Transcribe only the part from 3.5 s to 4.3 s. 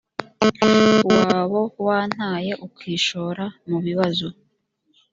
mubibazo